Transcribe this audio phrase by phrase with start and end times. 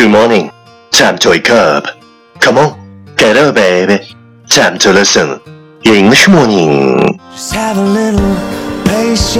[0.00, 0.50] Good morning.
[0.92, 1.84] Time to wake up.
[2.40, 4.02] Come on, get up, baby.
[4.48, 5.38] Time to listen.
[5.84, 7.20] English morning.
[7.32, 8.34] Just have a little
[8.86, 9.36] patience.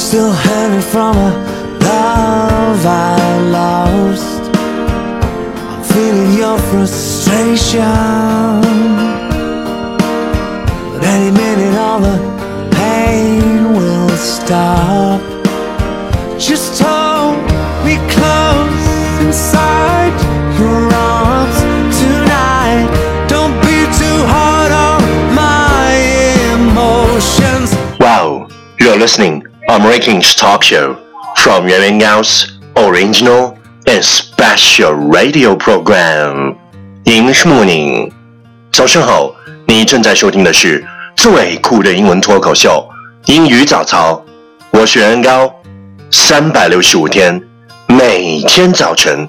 [0.00, 1.30] Still hanging from a
[1.80, 4.42] love I lost.
[5.72, 7.82] I'm feeling your frustration.
[10.92, 12.16] But any minute, all the
[12.76, 15.29] pain will stop.
[16.39, 17.37] Just hold
[17.83, 18.85] me close
[19.21, 20.13] inside
[20.59, 21.57] your arms
[21.99, 22.87] tonight.
[23.27, 25.01] Don't be too hard on
[25.33, 25.95] my
[26.53, 27.73] emotions.
[27.99, 28.47] Wow,
[28.79, 30.97] you're listening American talk show
[31.37, 36.57] from Yuan Yuan Gao's original and special radio program
[37.05, 38.11] English Morning。
[38.71, 39.33] 早上好，
[39.67, 42.87] 你正在收听的是最酷的英文脱口秀
[43.27, 44.21] 英语早操。
[44.71, 45.49] 我是袁高，
[46.10, 47.40] 三百六十五天，
[47.86, 49.28] 每天早晨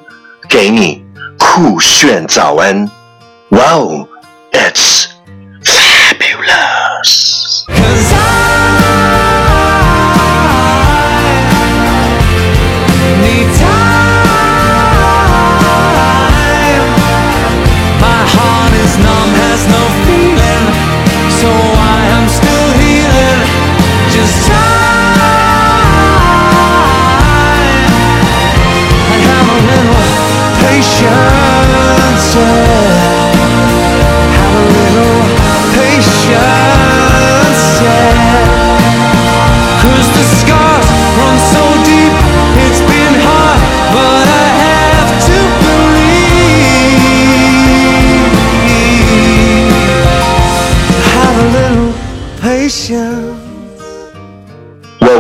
[0.49, 1.03] 给你
[1.37, 2.89] 酷炫早安。
[3.49, 4.07] 哇哦
[4.51, 5.05] it's
[5.63, 7.30] fabulous.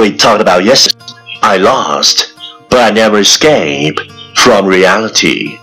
[0.00, 1.04] we talked about yesterday,
[1.42, 2.34] I lost,
[2.70, 3.98] but I never escape
[4.36, 5.58] from reality.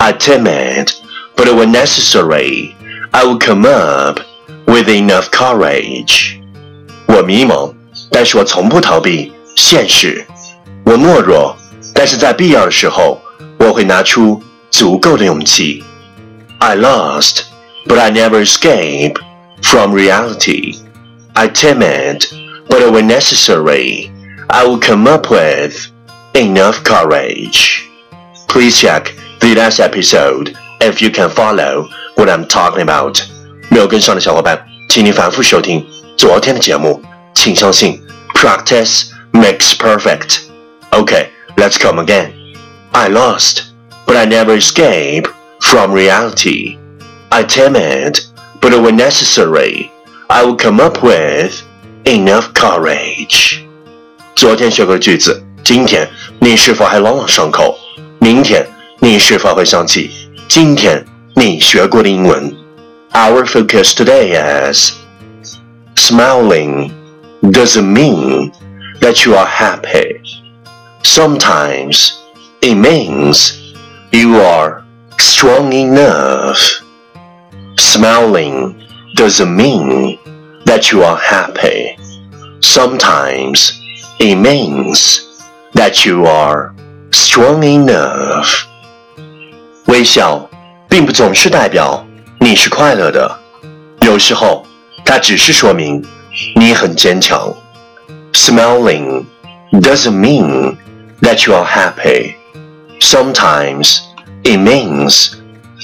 [0.00, 0.92] I timid,
[1.36, 2.74] but when necessary,
[3.12, 4.20] I will come up
[4.66, 6.40] with enough courage.
[7.06, 7.74] 我迷茫，
[8.10, 10.26] 但是我从不逃避现实。
[10.84, 11.56] 我懦弱，
[11.94, 13.20] 但是在必要的时候，
[13.58, 15.84] 我会拿出足够的勇气。
[16.58, 17.42] I lost,
[17.86, 19.16] but I never escape
[19.62, 20.78] from reality.
[21.34, 22.26] I timid,
[22.68, 24.10] but when necessary,
[24.48, 25.90] I will come up with
[26.34, 27.88] enough courage.
[28.48, 33.20] Please check the last episode if you can follow what I'm talking about.
[33.70, 35.84] 没有跟上的小伙伴，请你反复收听
[36.16, 37.02] 昨天的节目。
[37.34, 38.00] 请相信，
[38.34, 40.42] practice makes perfect.
[40.90, 42.30] Okay, let's come again.
[42.92, 43.62] I lost,
[44.06, 45.26] but I never escape
[45.60, 46.78] from reality.
[47.30, 48.20] I timid,
[48.60, 49.90] but when necessary,
[50.28, 51.62] I will come up with
[52.08, 53.60] enough courage.
[54.34, 56.08] 昨天学过的句子，今天
[56.40, 57.76] 你是否还朗朗上口？
[58.18, 58.66] 明天
[59.00, 60.10] 你是否会想起
[60.48, 62.54] 今天你学过的英文？
[63.12, 64.34] Our focus today
[64.72, 64.92] is
[65.94, 66.90] smiling
[67.42, 68.52] doesn't mean
[69.00, 70.20] that you are happy.
[71.02, 72.10] Sometimes
[72.60, 73.52] it means
[74.10, 74.82] you are
[75.18, 76.80] strong enough.
[77.76, 78.74] Smiling
[79.14, 80.18] doesn't mean
[80.64, 81.96] that you are happy.
[82.60, 83.72] Sometimes
[84.18, 85.20] it means
[85.74, 86.72] that you are
[87.10, 88.64] strong enough.
[89.86, 90.48] 微笑
[90.88, 92.04] 并不总是代表
[92.40, 93.38] 你是快乐的，
[94.00, 94.66] 有时候
[95.04, 96.04] 它只是说明
[96.56, 97.54] 你很坚强。
[98.32, 99.26] Smiling
[99.72, 100.76] doesn't mean
[101.20, 102.34] that you are happy.
[103.00, 104.00] Sometimes
[104.42, 105.34] it means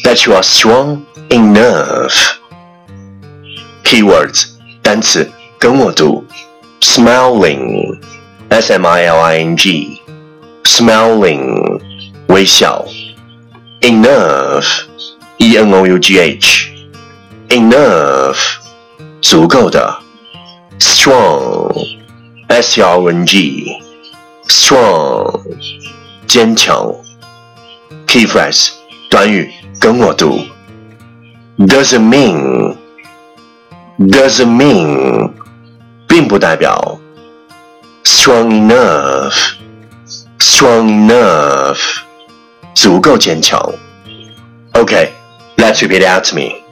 [0.05, 2.37] that you are strong enough.
[3.85, 4.47] Keywords
[4.83, 6.25] 单词跟我读
[6.81, 8.01] ，smiling,
[8.51, 10.01] s m i l i n g,
[10.65, 11.81] smiling
[12.29, 12.85] 微笑，
[13.81, 14.85] enough,
[15.39, 16.71] e n o u g h,
[17.49, 18.39] enough
[19.21, 19.99] 足够的，
[20.79, 21.73] strong,
[22.49, 23.77] s r o n g,
[24.49, 25.41] strong
[26.27, 26.95] 坚强。
[28.07, 28.71] Key phrase
[29.09, 30.41] 短语跟我读，
[31.59, 32.77] doesn't mean
[33.99, 35.33] doesn't mean
[36.15, 36.99] 并不代表
[38.05, 39.55] strong enough
[40.39, 41.79] strong enough
[42.75, 43.61] 足够坚强。
[44.73, 45.11] Okay,
[45.57, 46.63] let's repeat it out to me.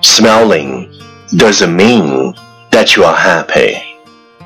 [0.00, 0.88] Smiling
[1.36, 2.34] doesn't mean
[2.70, 3.76] that you are happy.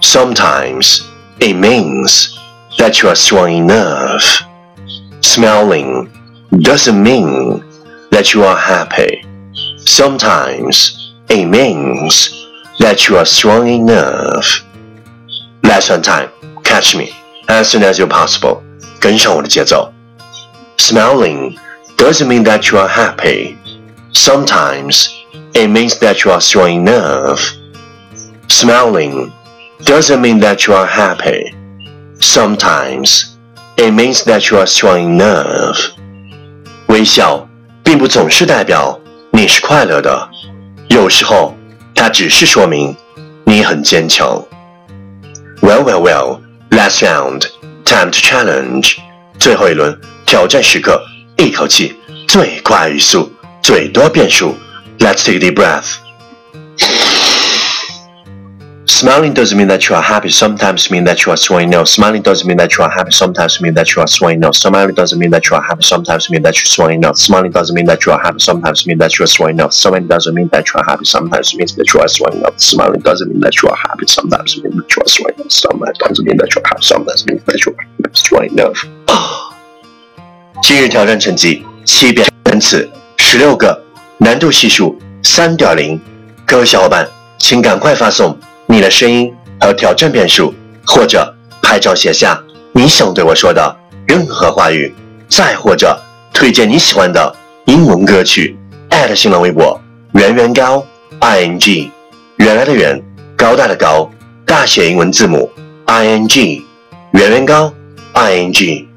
[0.01, 1.03] Sometimes
[1.41, 2.39] it means
[2.79, 4.43] that you are strong enough.
[5.21, 6.09] Smiling
[6.51, 7.63] doesn't mean
[8.11, 9.25] that you are happy.
[9.77, 12.44] Sometimes it means
[12.79, 14.65] that you are strong enough.
[15.63, 16.31] Lesson time.
[16.63, 17.13] Catch me.
[17.51, 18.63] as soon as you're possible.
[19.01, 19.93] 跟上我的节奏。
[20.79, 21.57] Smiling
[21.97, 23.57] doesn't mean that you are happy.
[24.13, 25.09] Sometimes
[25.53, 27.41] it means that you are showing nerve.
[28.49, 29.33] Smiling
[29.85, 31.55] doesn't mean that you are happy.
[32.21, 33.37] Sometimes
[33.77, 35.77] it means that you are showing nerve.
[36.89, 37.49] 微笑
[37.83, 38.99] 并不总是代表
[39.33, 40.29] 你是快乐的，
[40.89, 41.54] 有时候
[41.96, 42.96] 它只是说明
[43.46, 44.46] 你很坚强。
[45.62, 46.42] Well, well, well.
[46.70, 47.48] Last round,
[47.86, 48.98] time to challenge.
[49.40, 51.02] 最后一轮挑战时刻，
[51.38, 51.96] 一口气
[52.28, 53.32] 最快语速，
[53.64, 54.56] 最多变数。
[55.00, 56.05] Let's take a deep breath.
[58.95, 60.31] Smiling doesn't mean that you are happy.
[60.31, 61.71] Sometimes mean that you are swaying.
[61.71, 63.13] No, smiling doesn't mean that you are happy.
[63.13, 64.41] Sometimes mean that you are swaying.
[64.41, 65.83] No, smiling doesn't mean that you are happy.
[65.83, 67.01] Sometimes mean that you're swaying.
[67.01, 68.41] No, smiling doesn't mean that you are happy.
[68.41, 69.57] Sometimes mean that you are swaying.
[69.57, 71.05] No, smiling doesn't mean that you are happy.
[71.05, 72.41] Sometimes means that you are swaying.
[72.43, 74.07] No, smiling doesn't mean that you are happy.
[74.07, 75.37] Sometimes mean that you are swaying.
[75.39, 76.83] No, sometimes doesn't mean that you are happy.
[76.83, 78.55] Sometimes means that you are swaying.
[78.55, 78.73] No.
[80.63, 83.83] 今日挑战成绩七遍单词，十六个，
[84.19, 86.01] 难度系数三点零。
[86.45, 87.09] 各位小伙伴，
[87.39, 88.37] 请赶快发送。
[88.68, 90.54] 你的声音和挑战变数，
[90.86, 92.42] 或者拍照写下
[92.74, 93.76] 你想对我说的
[94.06, 94.94] 任何话语，
[95.30, 96.00] 再或者
[96.34, 97.36] 推荐你喜欢的
[97.66, 98.58] 英文歌曲，
[98.90, 99.80] 艾特新浪微博
[100.14, 100.86] 圆圆高
[101.20, 101.92] i n g，
[102.38, 103.02] 原来的圆，
[103.38, 104.10] 高大的高，
[104.46, 105.50] 大写英文字母
[105.86, 106.64] i n g，
[107.14, 107.74] 圆圆高
[108.14, 108.88] i n g，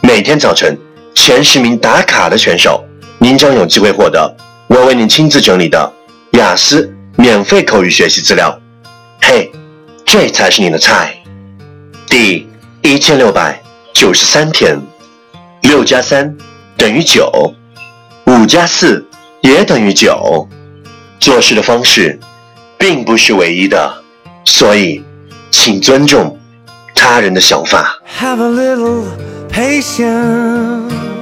[0.00, 0.78] 每天早晨
[1.14, 2.84] 前十名打卡的选手，
[3.18, 4.36] 您将有机会获得
[4.68, 5.92] 我为您亲自整理的
[6.32, 8.58] 雅思免费口语学习资料。
[9.26, 9.50] 嘿，
[10.04, 11.16] 这才是你的菜。
[12.06, 12.46] 第
[12.82, 13.58] 一千六百
[13.94, 14.78] 九十三天，
[15.62, 16.36] 六加三
[16.76, 17.32] 等于九，
[18.26, 19.02] 五加四
[19.40, 20.46] 也等于九。
[21.18, 22.20] 做事的方式
[22.78, 24.04] 并不是唯一的，
[24.44, 25.02] 所以
[25.50, 26.38] 请尊重
[26.94, 27.98] 他人的想法。
[28.20, 29.04] Have a little
[29.50, 31.13] patience.